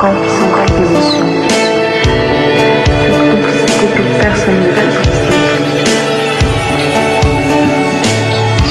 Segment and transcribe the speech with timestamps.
[0.00, 1.26] corps qui s'engage d'émotion.
[3.04, 4.94] Cette complicité que personne ne peut.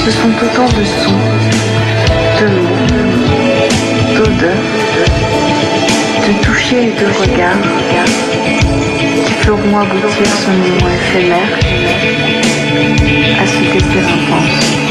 [0.04, 1.22] Ce sont autant de sons,
[2.40, 2.96] de mots,
[4.16, 4.66] d'odeurs,
[6.26, 7.64] de toucher et de regards
[9.24, 11.52] qui feront aboutir ce moment éphémère
[13.40, 14.89] à ce désir intense.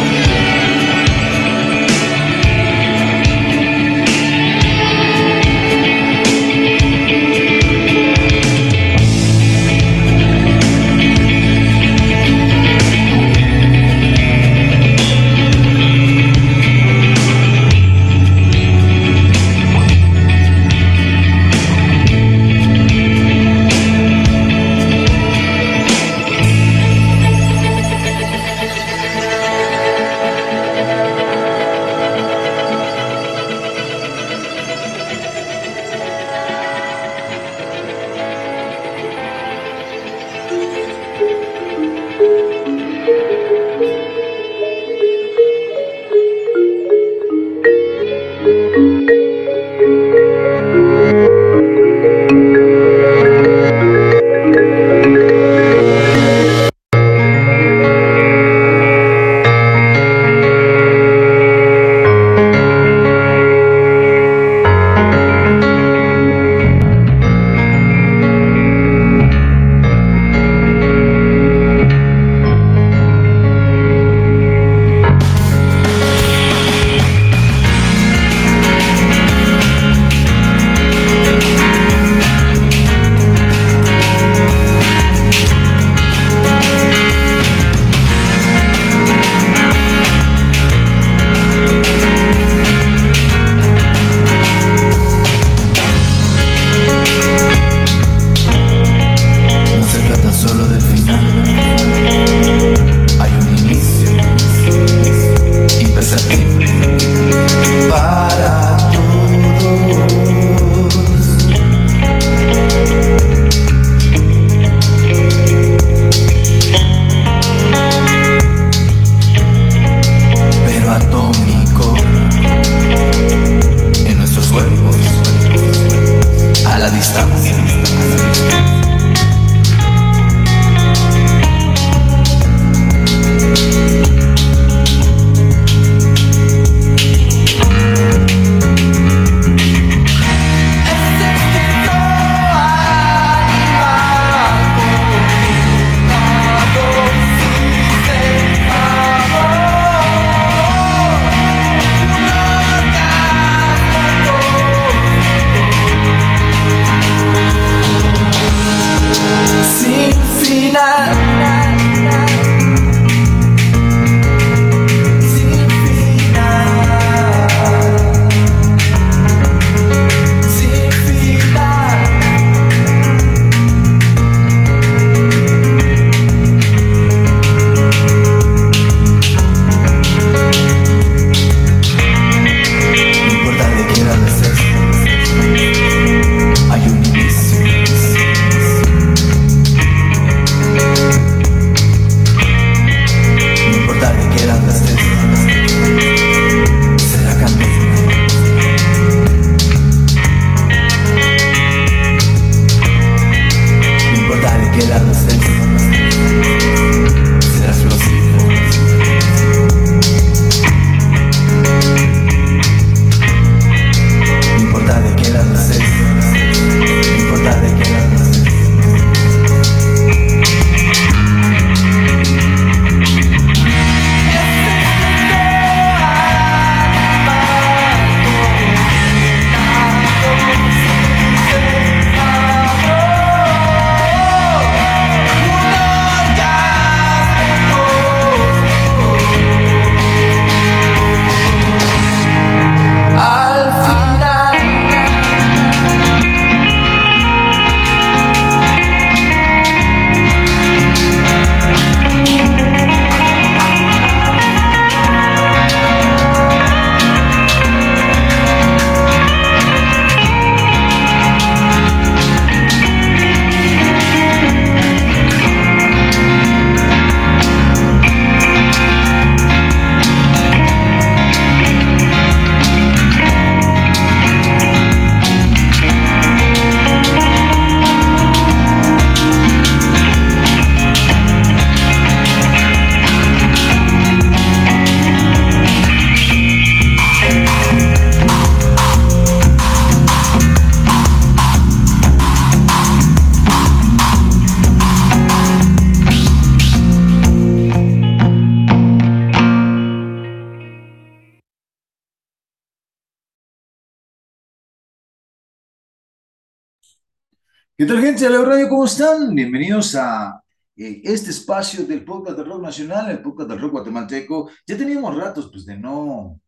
[307.80, 308.68] ¿Qué tal, gente de radio?
[308.68, 309.34] ¿Cómo están?
[309.34, 310.44] Bienvenidos a
[310.76, 314.52] eh, este espacio del podcast del rock nacional, el podcast del rock guatemalteco.
[314.68, 316.42] Ya teníamos ratos, pues, de no,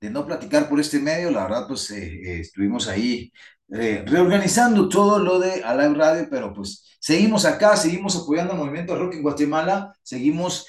[0.00, 1.32] de no platicar por este medio.
[1.32, 3.32] La verdad, pues, eh, eh, estuvimos ahí
[3.68, 9.00] reorganizando todo lo de Alive Radio, pero pues seguimos acá, seguimos apoyando al movimiento de
[9.00, 10.64] rock en Guatemala, seguimos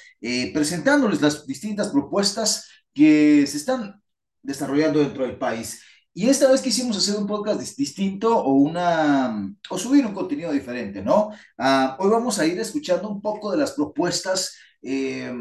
[0.52, 4.02] presentándoles las distintas propuestas que se están
[4.42, 5.80] desarrollando dentro del país.
[6.12, 10.52] Y esta vez quisimos hacer un podcast dis- distinto o una o subir un contenido
[10.52, 11.30] diferente, ¿no?
[11.56, 15.32] Ah, hoy vamos a ir escuchando un poco de las propuestas eh,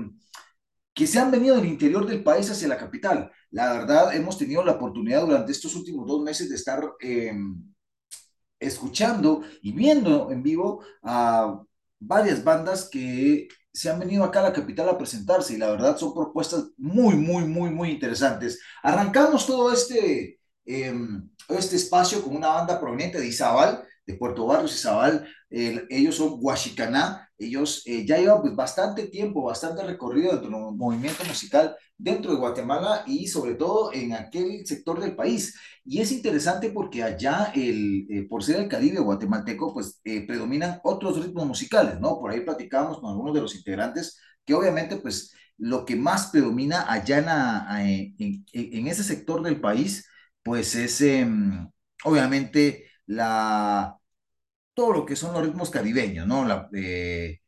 [0.93, 3.31] que se han venido del interior del país hacia la capital.
[3.51, 7.33] La verdad, hemos tenido la oportunidad durante estos últimos dos meses de estar eh,
[8.59, 11.61] escuchando y viendo en vivo a
[11.99, 15.97] varias bandas que se han venido acá a la capital a presentarse y la verdad
[15.97, 18.59] son propuestas muy, muy, muy, muy interesantes.
[18.83, 20.38] Arrancamos todo este,
[20.69, 20.93] eh,
[21.49, 25.27] este espacio con una banda proveniente de Izabal, de Puerto Barrios, Izabal.
[25.49, 30.75] Eh, ellos son Huachicaná, ellos eh, ya llevan pues, bastante tiempo, bastante recorrido dentro del
[30.77, 35.55] movimiento musical dentro de Guatemala y sobre todo en aquel sector del país.
[35.83, 40.79] Y es interesante porque allá, el, eh, por ser el Caribe guatemalteco, pues eh, predominan
[40.83, 42.19] otros ritmos musicales, ¿no?
[42.19, 46.85] Por ahí platicamos con algunos de los integrantes que obviamente, pues lo que más predomina
[46.91, 47.17] allá
[47.83, 50.05] en, en- en ese sector del país,
[50.49, 51.69] pues es em,
[52.05, 53.95] obviamente la,
[54.73, 56.43] todo lo que son los ritmos caribeños, ¿no?
[56.45, 57.41] La, eh,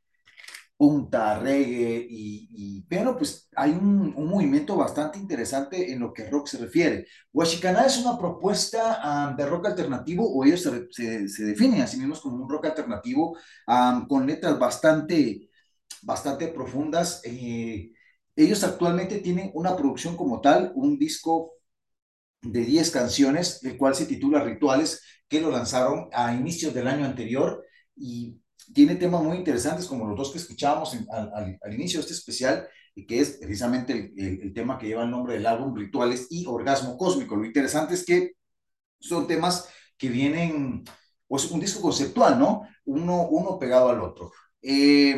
[0.78, 6.48] punta, reggae, y, pero pues hay un, un movimiento bastante interesante en lo que rock
[6.48, 7.08] se refiere.
[7.34, 12.22] Huachicaná es una propuesta de rock alternativo, o ellos se, se, definen a sí mismos
[12.22, 13.38] como un rock alternativo,
[14.08, 15.50] con letras bastante,
[16.04, 17.22] bastante profundas.
[17.26, 17.94] Eh,
[18.36, 21.54] ellos actualmente tienen una producción como tal, un disco
[22.42, 27.06] de 10 canciones, el cual se titula Rituales, que lo lanzaron a inicios del año
[27.06, 27.64] anterior
[27.96, 28.38] y
[28.74, 32.68] tiene temas muy interesantes como los dos que escuchábamos al, al, inicio de este especial,
[32.94, 36.98] y que es precisamente el, tema que lleva el nombre del álbum, Rituales y Orgasmo
[36.98, 37.36] Cósmico.
[37.36, 38.34] Lo interesante es que
[39.00, 40.84] son temas que vienen,
[41.28, 42.64] pues un disco conceptual, ¿no?
[42.86, 44.32] Uno, uno pegado al otro.
[44.62, 45.16] Eh,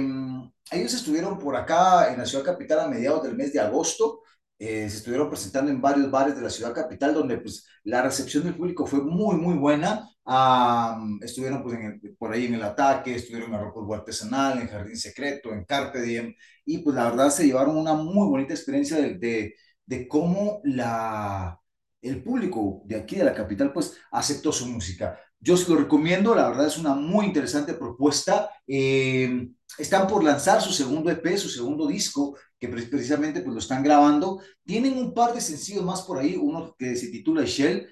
[0.72, 4.22] ellos estuvieron por acá en la ciudad capital a mediados del mes de agosto,
[4.66, 8.44] eh, se estuvieron presentando en varios bares de la ciudad capital, donde pues la recepción
[8.44, 10.10] del público fue muy, muy buena.
[10.26, 14.70] Um, estuvieron pues en el, por ahí en el ataque, estuvieron en Arroco Artesanal, en
[14.70, 16.34] Jardín Secreto, en Carpe Diem,
[16.66, 19.56] y pues la verdad se llevaron una muy bonita experiencia de, de,
[19.86, 21.60] de cómo la,
[22.02, 25.20] el público de aquí de la capital pues aceptó su música.
[25.42, 28.50] Yo se lo recomiendo, la verdad es una muy interesante propuesta.
[28.66, 33.84] Eh, están por lanzar su segundo EP, su segundo disco, que precisamente pues lo están
[33.84, 34.42] grabando.
[34.66, 37.88] Tienen un par de sencillos más por ahí, uno que se titula Shell,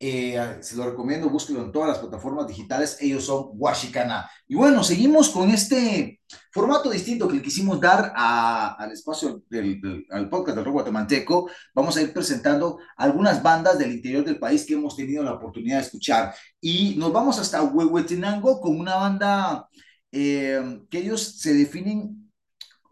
[0.00, 4.28] eh, se lo recomiendo, búsquelo en todas las plataformas digitales, ellos son Washikana.
[4.46, 6.20] Y bueno, seguimos con este
[6.52, 10.74] formato distinto que le quisimos dar a, al espacio del, del al podcast del rock
[10.74, 11.48] guatemalteco.
[11.74, 15.78] Vamos a ir presentando algunas bandas del interior del país que hemos tenido la oportunidad
[15.78, 16.34] de escuchar.
[16.60, 19.68] Y nos vamos hasta Huehuetenango con una banda
[20.16, 22.30] eh, que ellos se definen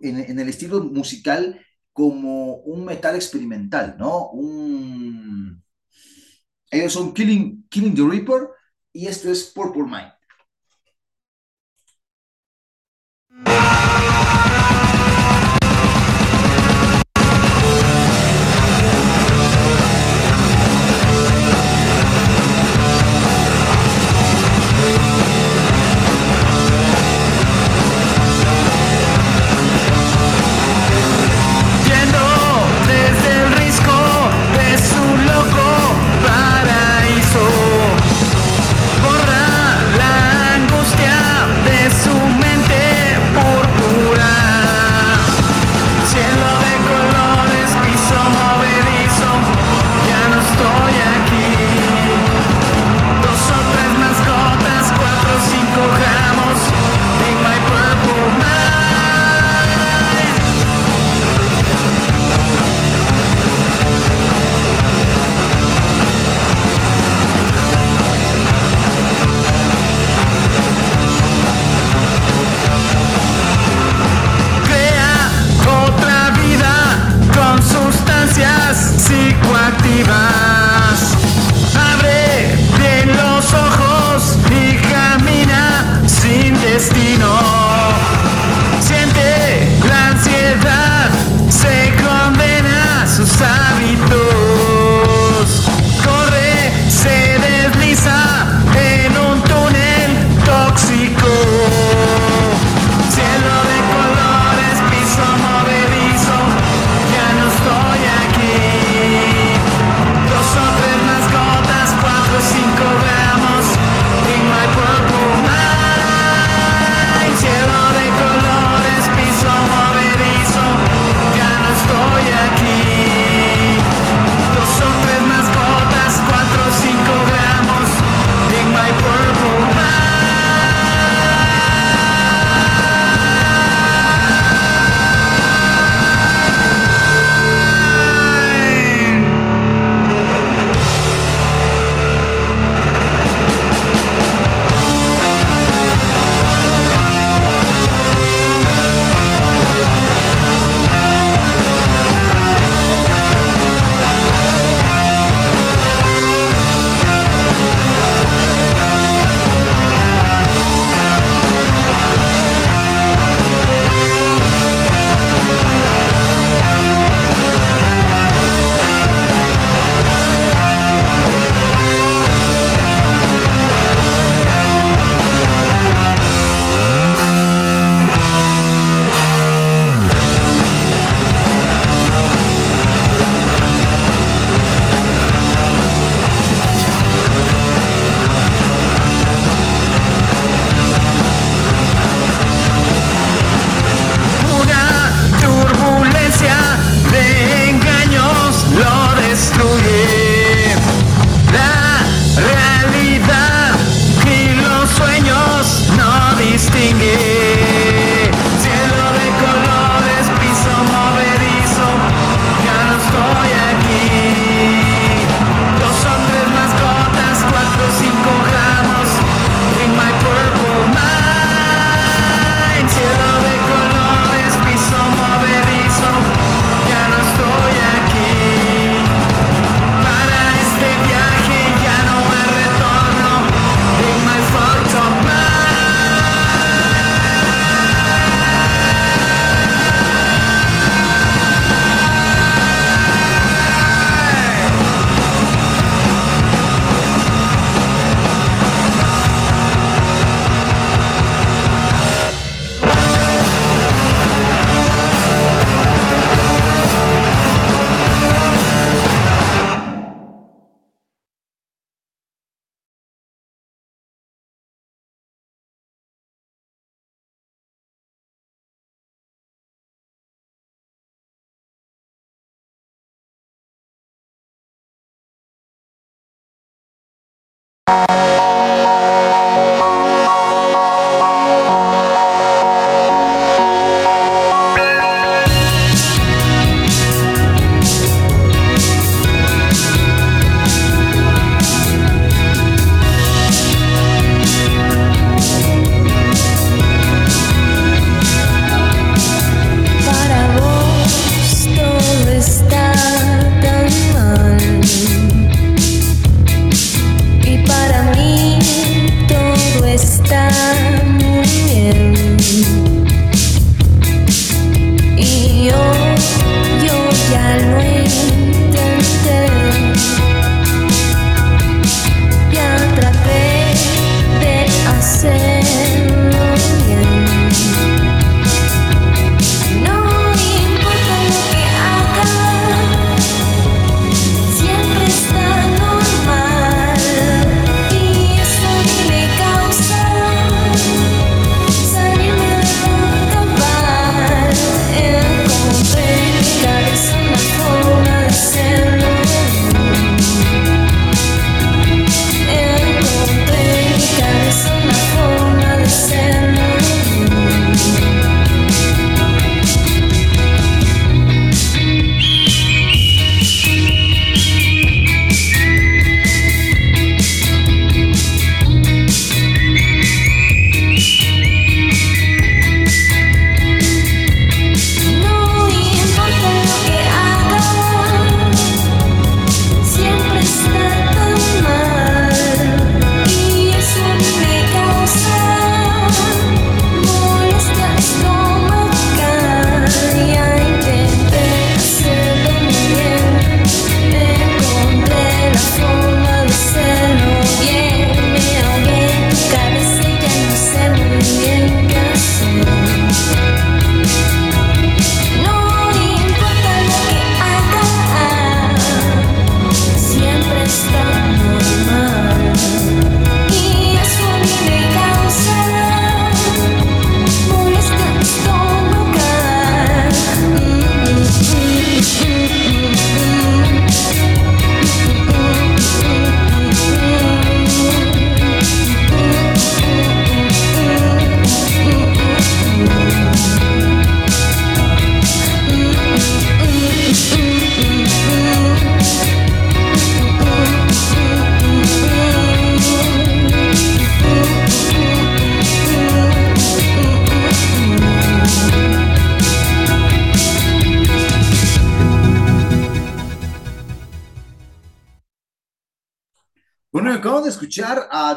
[0.01, 4.33] en, el estilo musical como un metal experimental, ¿no?
[6.69, 8.49] Ellos son Killing, Killing the Reaper
[8.93, 10.13] y esto es Purple Mind.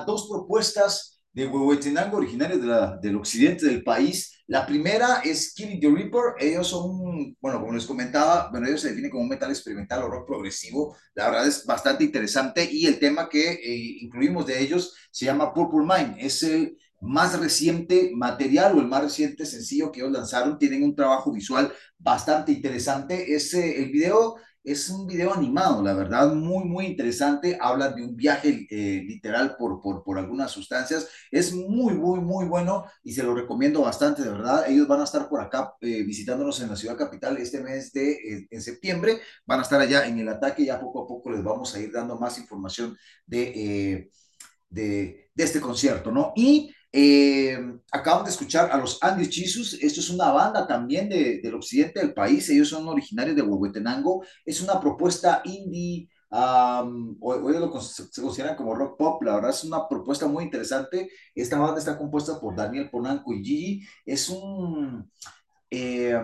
[0.05, 4.41] Dos propuestas de Huehuetenango originarios de la, del occidente del país.
[4.47, 6.35] La primera es Killing the Reaper.
[6.39, 10.27] Ellos son, bueno, como les comentaba, bueno, ellos se definen como metal experimental o rock
[10.27, 10.95] progresivo.
[11.13, 15.53] La verdad es bastante interesante y el tema que eh, incluimos de ellos se llama
[15.53, 16.15] Purple Mind.
[16.19, 20.57] Es el más reciente material o el más reciente sencillo que ellos lanzaron.
[20.57, 23.35] Tienen un trabajo visual bastante interesante.
[23.35, 24.35] Ese, el video
[24.65, 27.58] es un video animado, la verdad, muy, muy interesante.
[27.62, 31.08] Habla de un viaje eh, literal por, por, por, algunas sustancias.
[31.32, 34.65] Es muy, muy, muy bueno y se lo recomiendo bastante, de verdad.
[34.67, 38.12] Ellos van a estar por acá eh, visitándonos en la ciudad capital este mes de
[38.13, 39.21] eh, en septiembre.
[39.45, 40.65] Van a estar allá en el ataque.
[40.65, 44.10] Ya poco a poco les vamos a ir dando más información de,
[44.69, 46.34] de, de este concierto, ¿no?
[46.36, 47.60] Y eh,
[47.91, 49.73] acaban de escuchar a los Andy Jesus.
[49.81, 52.49] Esto es una banda también de, del occidente del país.
[52.49, 54.23] Ellos son originarios de Huehuetenango.
[54.45, 56.10] Es una propuesta indie.
[56.29, 60.45] Um, o, o lo, se consideran como rock pop, la verdad es una propuesta muy
[60.45, 61.10] interesante.
[61.34, 63.88] Esta banda está compuesta por Daniel Ponanco y Gigi.
[64.05, 65.12] Es un,
[65.69, 66.17] eh,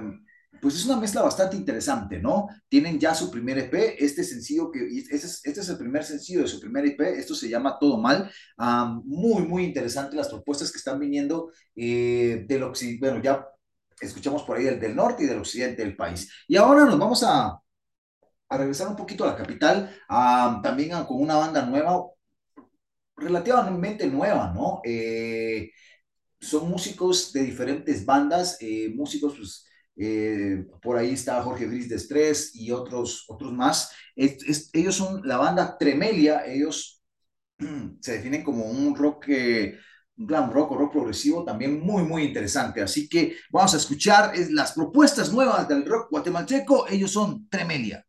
[0.60, 2.48] pues es una mezcla bastante interesante, ¿no?
[2.68, 6.42] Tienen ya su primer EP, este sencillo, que este es, este es el primer sencillo
[6.42, 8.30] de su primer EP, esto se llama Todo Mal,
[9.06, 13.48] muy, muy interesante las propuestas que están viniendo eh, del occidente, bueno, ya
[14.02, 16.30] escuchamos por ahí del norte y del occidente del país.
[16.48, 17.60] Y ahora nos vamos a,
[18.50, 22.06] a regresar un poquito a la capital, um, también a, con una banda nueva,
[23.16, 24.82] relativamente nueva, ¿no?
[24.84, 25.72] Eh,
[26.40, 29.66] son músicos de diferentes bandas, eh, músicos, pues,
[30.04, 33.92] eh, por ahí está Jorge Briz de Estrés y otros, otros más.
[34.16, 37.04] Ellos son la banda Tremelia, ellos
[38.02, 39.78] se definen como un rock, eh,
[40.18, 42.82] un glam rock o rock progresivo también muy, muy interesante.
[42.82, 46.88] Así que vamos a escuchar las propuestas nuevas del rock guatemalteco.
[46.88, 48.04] Ellos son Tremelia.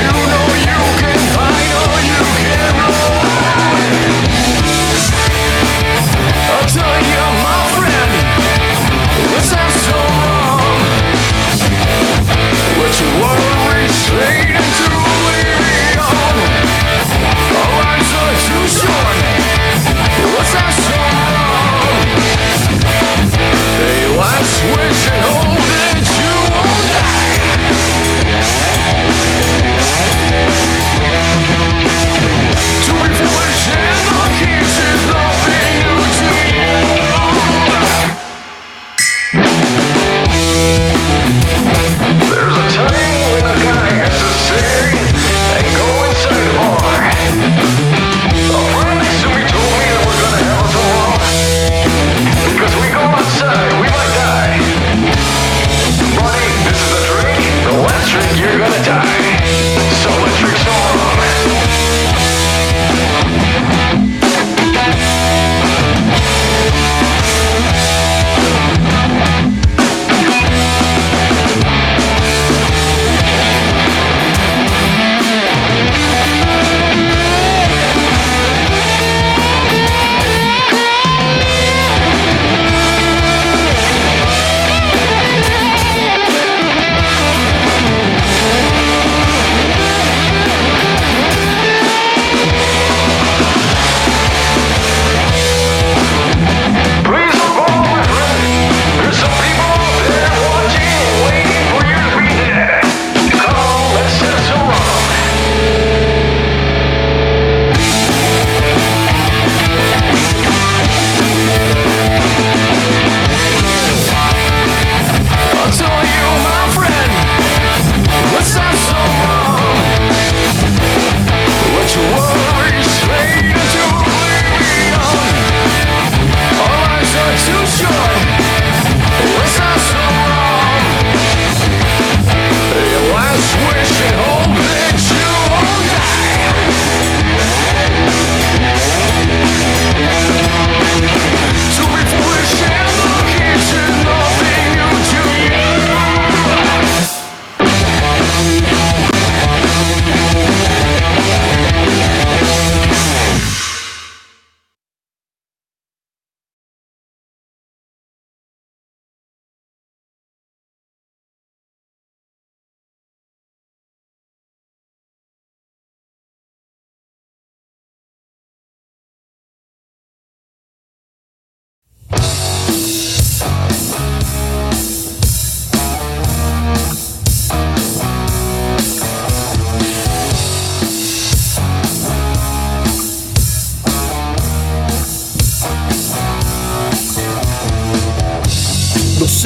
[0.00, 0.37] el uno.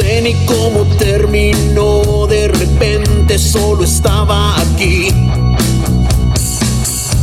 [0.03, 5.09] Ni cómo terminó, de repente solo estaba aquí.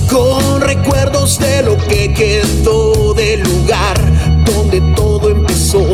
[0.10, 3.98] Con recuerdos de lo que quedó del lugar
[4.46, 5.86] donde todo empezó.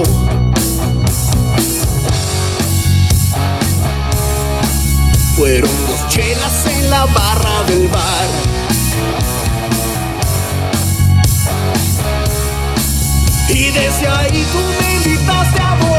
[5.35, 8.27] Fueron dos chelas en la barra del bar.
[13.49, 15.94] Y desde ahí tú me invitaste a volar.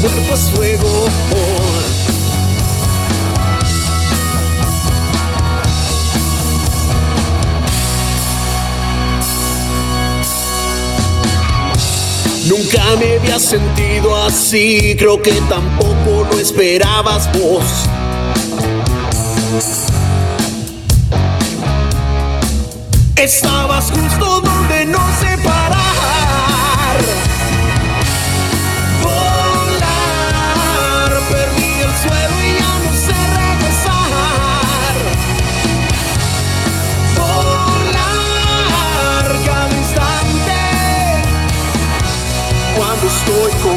[0.00, 1.06] Cuerpo fuego.
[12.46, 17.64] Nunca me había sentido así, creo que tampoco lo esperabas vos.
[23.16, 24.65] Estabas justo donde
[43.36, 43.75] voy con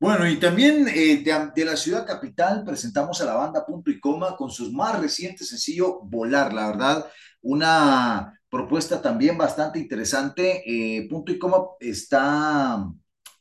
[0.00, 4.34] Bueno, y también eh, de, la ciudad capital presentamos a la banda Punto y Coma
[4.34, 7.06] con su más reciente sencillo Volar, la verdad,
[7.42, 10.62] una propuesta también bastante interesante.
[10.66, 12.82] Eh, Punto y Coma está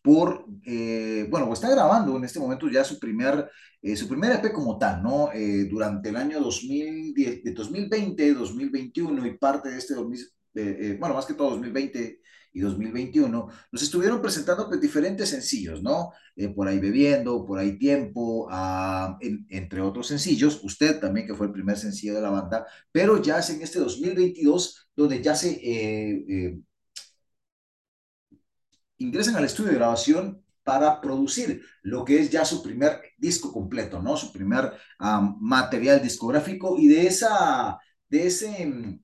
[0.02, 3.50] por, eh, bueno, está grabando en este momento ya su primer,
[3.82, 5.30] eh, su primer EP como tal, ¿no?
[5.70, 10.20] Durante el año 2010, de 2020, 2021 y parte de este 2000,
[10.56, 12.22] eh, eh, bueno, más que todo 2020
[12.54, 16.12] y 2021, nos estuvieron presentando pues, diferentes sencillos, ¿no?
[16.36, 21.36] Eh, por ahí bebiendo, por ahí tiempo, ah, en- entre otros sencillos, usted también que
[21.36, 25.36] fue el primer sencillo de la banda, pero ya es en este 2022 donde ya
[25.36, 26.60] se eh, eh,
[28.98, 34.02] ingresan al estudio de grabación para producir lo que es ya su primer disco completo,
[34.02, 34.16] ¿no?
[34.18, 34.74] Su primer
[35.40, 39.00] material discográfico y de esa, de ese,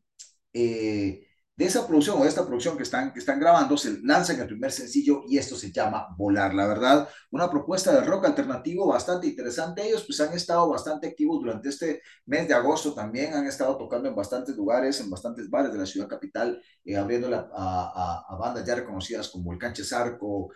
[0.53, 1.24] eh,
[1.57, 4.47] de esa producción o de esta producción que están, que están grabando, se lanzan el
[4.47, 9.27] primer sencillo y esto se llama Volar, la verdad, una propuesta de rock alternativo bastante
[9.27, 9.87] interesante.
[9.87, 14.09] Ellos pues han estado bastante activos durante este mes de agosto también, han estado tocando
[14.09, 18.35] en bastantes lugares, en bastantes bares de la ciudad capital, eh, abriéndole a, a, a,
[18.35, 20.49] bandas ya reconocidas como el Canche Zarco,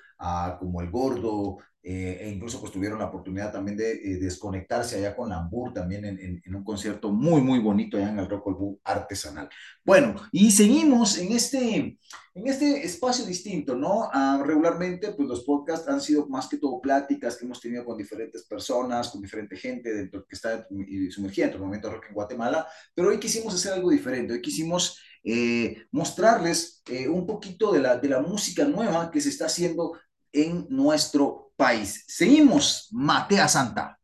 [0.60, 5.16] como el Gordo, eh, e incluso pues tuvieron la oportunidad también de eh, desconectarse allá
[5.16, 8.80] con Lambur también en, en, en, un concierto muy muy bonito allá en el Rock
[8.84, 9.50] artesanal.
[9.86, 11.98] Bueno, y seguimos en este,
[12.34, 14.10] en este espacio distinto, ¿no?
[14.10, 17.98] Uh, regularmente pues los podcasts han sido más que todo pláticas que hemos tenido con
[17.98, 20.68] diferentes personas, con diferente gente dentro que está
[21.12, 25.00] sumergida en el momento rock en Guatemala, pero hoy quisimos hacer algo diferente, hoy quisimos
[25.24, 29.98] eh, mostrarles eh, un poquito de la, de la música nueva que se está haciendo
[30.32, 32.04] en nuestro país.
[32.08, 34.00] Seguimos, Matea Santa.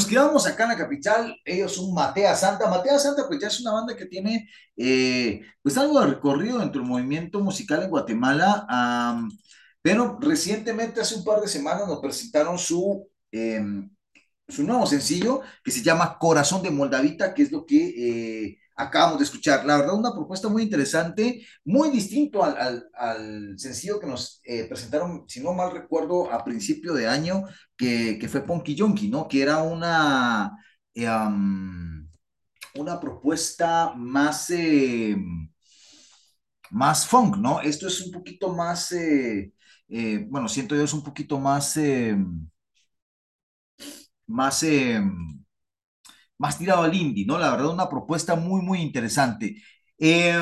[0.00, 1.36] Nos quedamos acá en la capital.
[1.44, 2.70] Ellos son Matea Santa.
[2.70, 6.80] Matea Santa, pues ya es una banda que tiene, eh, pues algo de recorrido dentro
[6.80, 8.66] del movimiento musical en Guatemala.
[9.82, 13.90] pero recientemente, hace un par de semanas, nos presentaron su, em,
[14.48, 19.18] su nuevo sencillo que se llama Corazón de Moldavita, que es lo que eh, acabamos
[19.18, 19.64] de escuchar.
[19.66, 24.64] La verdad, una propuesta muy interesante, muy distinto al, al- al sencillo que nos eh,
[24.64, 27.44] presentaron, si no mal recuerdo, a principio de año,
[27.76, 29.28] que, que fue Ponky Yonky, ¿no?
[29.28, 30.56] Que era una,
[30.94, 31.06] eh,
[32.74, 35.16] una propuesta más, eh,
[36.70, 37.60] más funk, ¿no?
[37.60, 38.92] Esto es un poquito más,
[40.28, 41.76] bueno, siento yo es un poquito más,
[44.26, 44.62] más,
[46.40, 47.38] más tirado al indie, ¿no?
[47.38, 49.62] La verdad, una propuesta muy, muy interesante.
[49.98, 50.34] Eh,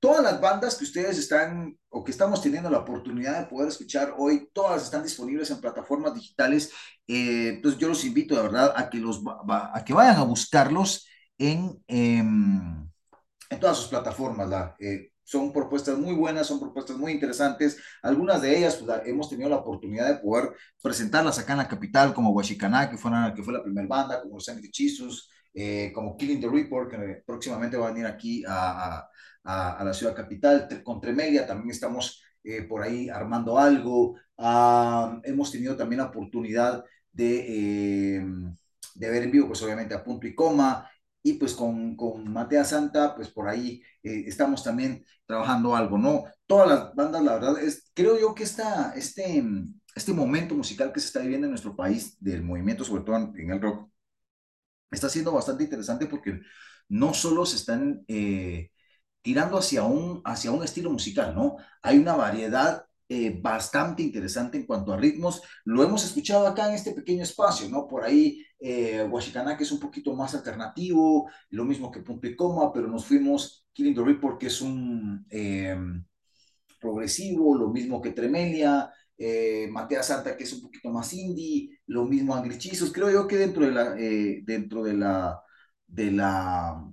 [0.00, 4.14] todas las bandas que ustedes están o que estamos teniendo la oportunidad de poder escuchar
[4.18, 6.72] hoy, todas están disponibles en plataformas digitales.
[7.06, 11.06] Eh, entonces yo los invito de verdad a que, los, a que vayan a buscarlos
[11.38, 12.88] en, em,
[13.50, 14.48] en todas sus plataformas.
[14.48, 17.78] la, eh, son propuestas muy buenas, son propuestas muy interesantes.
[18.02, 22.12] Algunas de ellas pues, hemos tenido la oportunidad de poder presentarlas acá en la capital,
[22.14, 25.92] como Huachicaná, que fue, una- que fue la primera banda, como Los Angry Jesus, eh,
[25.94, 30.14] como Killing the Reaper, que próximamente va a venir aquí a, a- a- la ciudad
[30.14, 30.68] capital.
[30.82, 34.16] Con Tremelia también estamos eh, por ahí armando algo.
[35.24, 38.26] Hemos tenido también la oportunidad de, eh,
[38.94, 40.88] de ver en vivo, pues obviamente a punto y coma.
[41.26, 46.24] Y pues con, con Matea Santa, pues por ahí eh, estamos también trabajando algo, ¿no?
[46.46, 49.42] Todas las bandas, la verdad, es, creo yo que esta, este,
[49.94, 53.50] este momento musical que se está viviendo en nuestro país, del movimiento, sobre todo en
[53.50, 53.88] el rock,
[54.94, 56.40] está siendo bastante interesante porque
[56.88, 58.70] no solo se están eh,
[59.22, 61.56] tirando hacia un, hacia un estilo musical, ¿no?
[61.82, 65.42] Hay una variedad eh, bastante interesante en cuanto a ritmos.
[65.64, 67.86] Lo hemos escuchado acá en este pequeño espacio, ¿no?
[67.86, 69.06] Por ahí, eh,
[69.58, 73.66] que es un poquito más alternativo, lo mismo que Punto y Coma, pero nos fuimos
[73.72, 75.76] Killing the Reaper, que es un eh,
[76.80, 82.04] progresivo, lo mismo que Tremelia, eh, Matea Santa, que es un poquito más indie, lo
[82.04, 82.92] mismo Anglichizos.
[82.92, 85.40] Creo yo que dentro de la, eh, dentro de la,
[85.86, 86.84] de la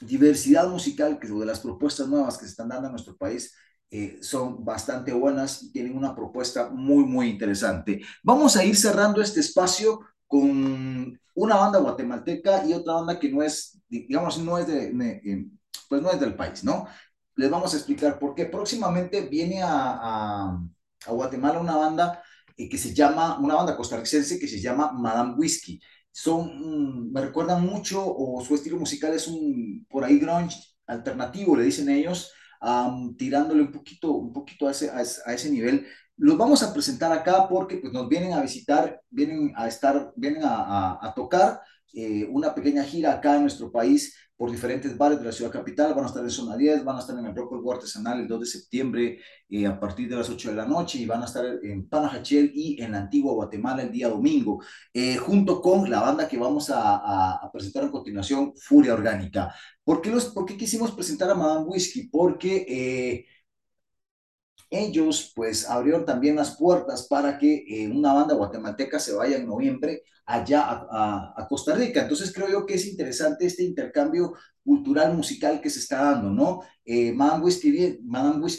[0.00, 3.54] diversidad musical que, o de las propuestas nuevas que se están dando en nuestro país
[3.90, 8.02] eh, son bastante buenas y tienen una propuesta muy, muy interesante.
[8.22, 13.42] Vamos a ir cerrando este espacio con una banda guatemalteca y otra banda que no
[13.42, 14.88] es, digamos, no es de,
[15.24, 15.46] eh,
[15.88, 16.86] pues no es del país, ¿no?
[17.36, 18.46] Les vamos a explicar por qué.
[18.46, 20.60] Próximamente viene a, a,
[21.06, 22.22] a Guatemala una banda
[22.56, 25.80] eh, que se llama, una banda costarricense que se llama Madame Whiskey
[26.10, 31.64] son, me recuerdan mucho, o su estilo musical es un, por ahí, grunge alternativo, le
[31.64, 32.32] dicen ellos,
[33.16, 35.02] tirándole un poquito, un poquito a ese, a,
[35.34, 35.86] ese, nivel.
[36.16, 40.44] Los vamos a presentar acá porque pues, nos vienen a visitar, vienen a estar, vienen
[40.44, 41.60] a, a, a tocar
[41.92, 45.94] eh, una pequeña gira acá en nuestro país por diferentes bares de la ciudad capital,
[45.94, 48.40] van a estar en Zona 10, van a estar en el Rock Artesanal el 2
[48.40, 49.18] de septiembre
[49.48, 52.50] eh, a partir de las 8 de la noche y van a estar en Panajachel
[52.52, 54.60] y en la antigua Guatemala el día domingo,
[54.92, 59.54] eh, junto con la banda que vamos a, a, a, presentar a continuación, Furia Orgánica.
[59.84, 62.08] ¿Por qué, los, ¿Por qué quisimos presentar a Madame Whiskey?
[62.08, 63.26] Porque eh,
[64.74, 69.46] ellos pues abrieron también las puertas para que eh, una banda guatemalteca se vaya en
[69.46, 72.02] noviembre allá a, Costa Rica.
[72.02, 76.60] Entonces creo yo que es interesante este intercambio cultural musical que se está dando, ¿no?
[76.84, 77.44] Eh, Madame,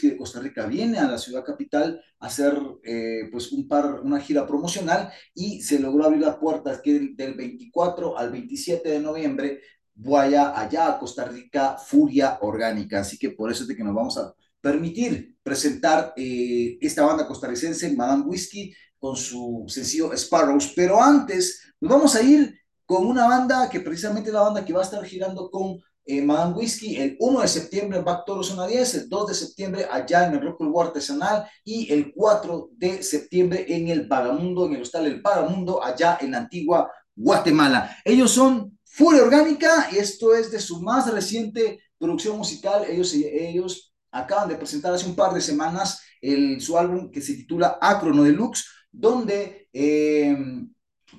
[0.02, 4.20] de Costa Rica viene a la ciudad capital a hacer eh, pues un par, una
[4.20, 9.00] gira promocional y se logró abrir las puertas que del, del 24 al 27 de
[9.00, 9.62] noviembre
[9.96, 13.00] vaya allá a Costa Rica Furia Orgánica.
[13.00, 14.34] Así que por eso es de que nos vamos a
[14.66, 20.74] permitir presentar eh, esta banda costarricense, Madame Whiskey, con su sencillo Sparrows.
[20.76, 24.74] Pero antes, nos vamos a ir con una banda que precisamente es la banda que
[24.74, 28.42] va a estar girando con eh, Madame Whiskey el 1 de septiembre en Back Toro
[28.42, 32.70] Zona 10, el 2 de septiembre allá en el Rock War Artesanal y el 4
[32.76, 37.98] de septiembre en el Vagamundo, en el hostal El Vagamundo, allá en la antigua Guatemala.
[38.04, 42.84] Ellos son Furia Orgánica y esto es de su más reciente producción musical.
[42.90, 47.34] Ellos, ellos acaban de presentar hace un par de semanas el, su álbum que se
[47.34, 50.36] titula Acrono Deluxe, donde, eh,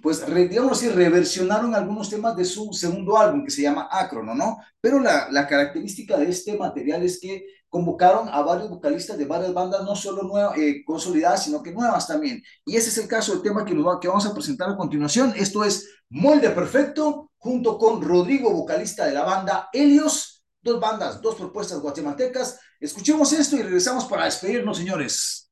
[0.03, 4.35] pues, re, digamos así, reversionaron algunos temas de su segundo álbum que se llama Acrono,
[4.35, 4.59] ¿no?
[4.81, 9.53] Pero la, la característica de este material es que convocaron a varios vocalistas de varias
[9.53, 12.43] bandas, no solo nuevas, eh, consolidadas, sino que nuevas también.
[12.65, 14.77] Y ese es el caso del tema que, nos va, que vamos a presentar a
[14.77, 15.35] continuación.
[15.37, 21.35] Esto es Molde Perfecto, junto con Rodrigo, vocalista de la banda Helios, dos bandas, dos
[21.35, 22.59] propuestas guatemaltecas.
[22.79, 25.51] Escuchemos esto y regresamos para despedirnos, señores.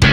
[0.00, 0.06] No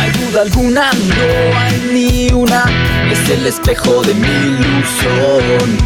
[0.00, 2.66] hay duda alguna, no hay ni una.
[3.10, 5.78] Es el espejo de mi ilusión.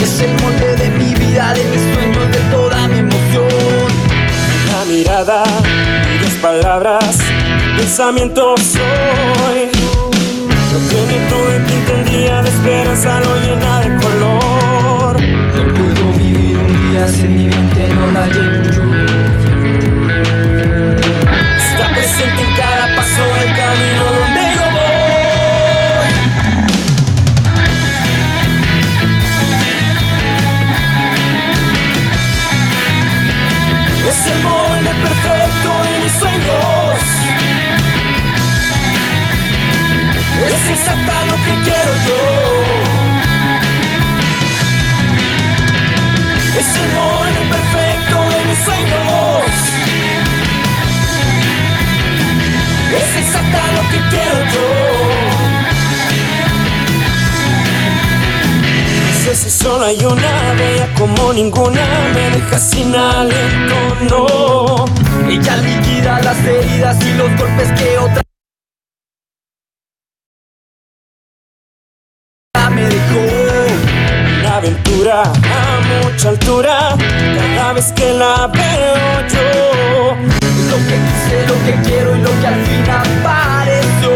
[0.00, 3.90] Es el molde de mi vida, de mis sueños, de toda mi emoción.
[4.68, 5.42] Una mirada,
[6.44, 7.18] palabras,
[7.78, 9.70] pensamiento soy.
[10.72, 15.22] Lo tiene todo en tinta un día de esperanza, lo llena de color.
[15.22, 18.82] No puedo vivir un día en mi mente no la llevo yo
[21.56, 24.94] Está presente en cada paso del camino donde yo voy.
[34.10, 35.43] Es el molde perfecto
[36.18, 37.00] sueños.
[40.46, 42.22] Es exacta lo que quiero yo.
[46.58, 49.44] Es el molde perfecto de mis sueños.
[53.00, 55.04] Es exacta lo que quiero yo.
[59.34, 61.84] Si solo hay una bella como ninguna
[62.14, 63.74] me deja sin aliento,
[64.08, 64.84] no.
[65.28, 68.22] Ella liquida las heridas y los golpes que otra
[72.70, 73.20] me dejó.
[74.40, 76.96] Una aventura a mucha altura
[77.56, 80.16] cada vez que la veo yo.
[80.70, 84.10] Lo que quise, lo que quiero y lo que al fin apareció.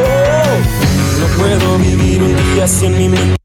[1.21, 3.38] No puedo vivir un día sin mi mente,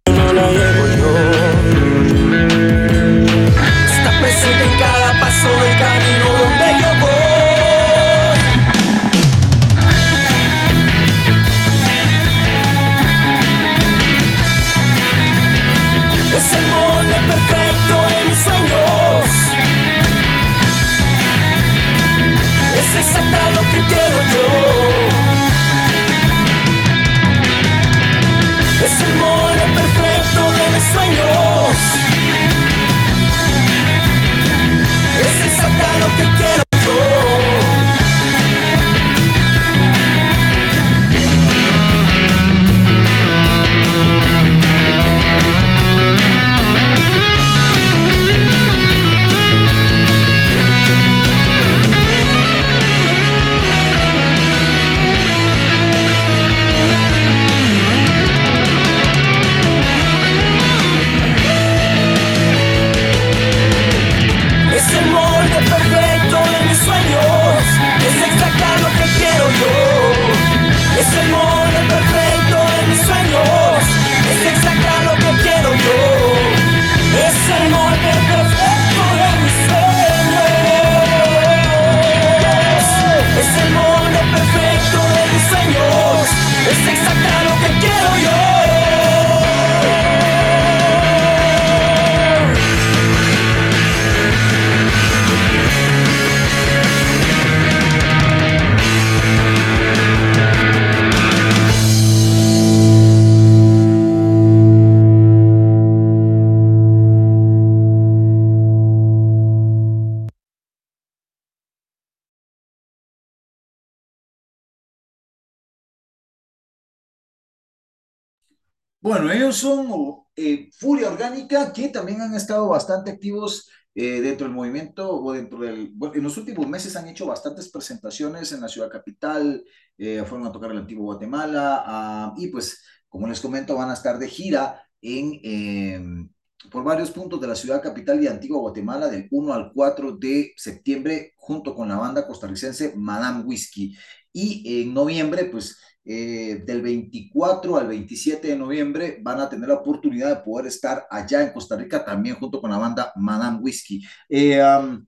[119.04, 124.56] Bueno, ellos son eh, Furia Orgánica, que también han estado bastante activos eh, dentro del
[124.56, 128.90] movimiento, o dentro del, en los últimos meses han hecho bastantes presentaciones en la ciudad
[128.90, 129.62] capital,
[129.98, 133.94] eh, fueron a tocar el antiguo Guatemala, ah, y pues, como les comento, van a
[133.94, 136.30] estar de gira en, em,
[136.72, 140.54] por varios puntos de la ciudad capital y Antigua Guatemala del 1 al 4 de
[140.56, 143.98] septiembre, junto con la banda costarricense Madame Whiskey.
[144.32, 149.76] Y en noviembre, pues eh, del 24 al 27 de noviembre van a tener la
[149.76, 154.02] oportunidad de poder estar allá en Costa Rica también junto con la banda Madame Whiskey.
[154.28, 155.06] Eh, um,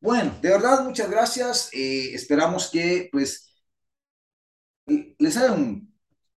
[0.00, 1.70] bueno, de verdad, muchas gracias.
[1.72, 3.54] Eh, esperamos que pues
[5.18, 5.88] les hayan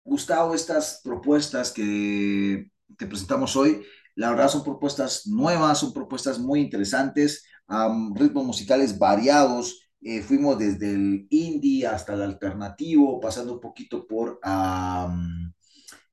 [0.04, 3.82] gustado estas propuestas que te presentamos hoy.
[4.14, 9.87] La verdad son propuestas nuevas, son propuestas muy interesantes, um, ritmos musicales variados.
[10.00, 15.52] Eh, fuimos desde el indie hasta el alternativo, pasando un poquito por um,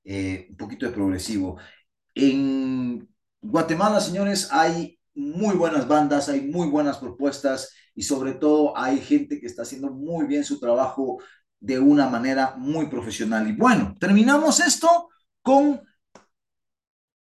[0.03, 1.57] eh, un poquito de progresivo.
[2.13, 3.07] En
[3.41, 9.39] Guatemala, señores, hay muy buenas bandas, hay muy buenas propuestas y sobre todo hay gente
[9.39, 11.21] que está haciendo muy bien su trabajo
[11.59, 13.47] de una manera muy profesional.
[13.47, 15.09] Y bueno, terminamos esto
[15.41, 15.81] con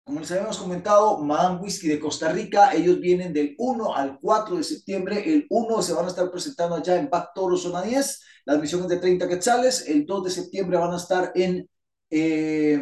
[0.08, 4.56] como les habíamos comentado, Madame Whisky de Costa Rica, ellos vienen del 1 al 4
[4.56, 5.22] de septiembre.
[5.30, 8.24] El 1 se van a estar presentando allá en Back Toro, zona 10.
[8.46, 9.86] La admisión es de 30 quetzales.
[9.86, 11.70] El 2 de septiembre van a estar en,
[12.10, 12.80] eh,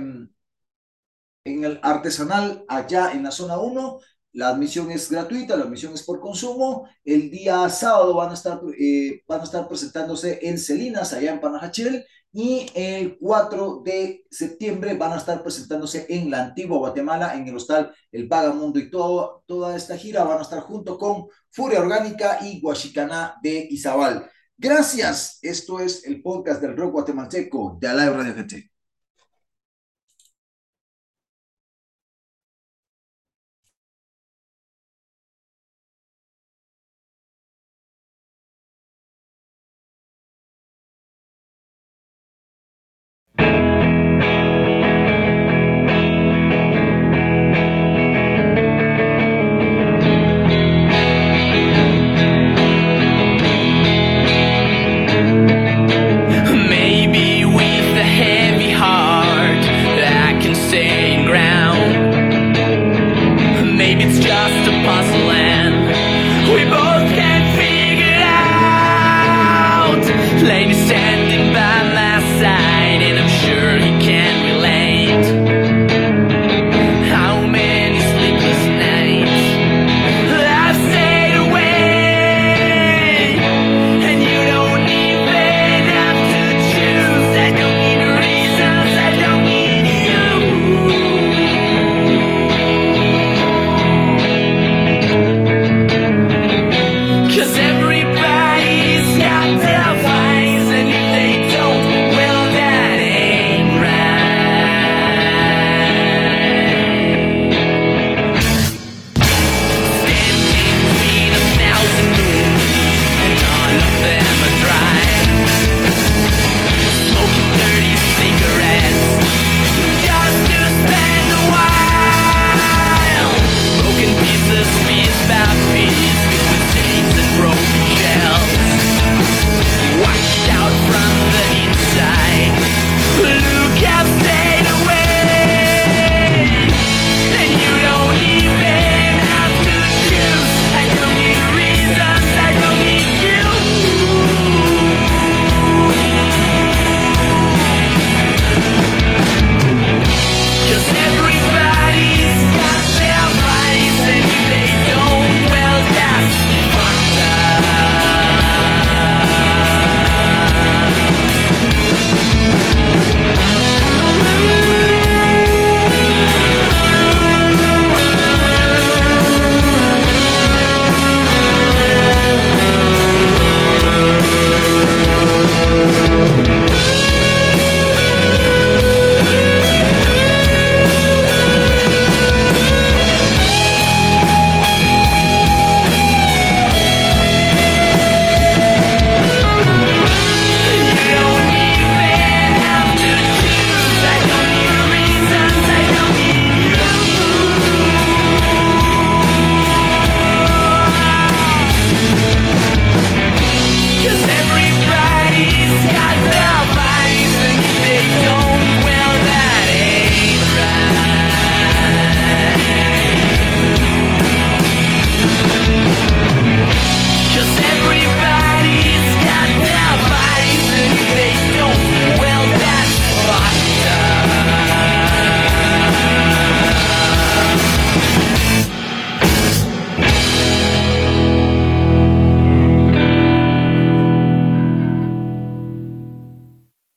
[1.45, 3.99] en el Artesanal, allá en la zona 1.
[4.33, 6.87] La admisión es gratuita, la admisión es por consumo.
[7.03, 11.39] El día sábado van a estar, eh, van a estar presentándose en Celinas, allá en
[11.41, 12.05] Panajachel.
[12.37, 17.55] Y el 4 de septiembre van a estar presentándose en la antigua Guatemala, en el
[17.55, 22.39] hostal El Vagamundo y todo, toda esta gira van a estar junto con Furia Orgánica
[22.41, 24.29] y Guachicaná de Izabal.
[24.57, 28.74] Gracias, esto es el podcast del rock guatemalteco de Alive Radio GT.